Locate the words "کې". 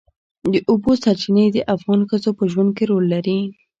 2.77-2.83